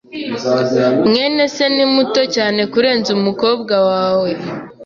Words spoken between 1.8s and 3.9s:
muto cyane kurenza umukobwa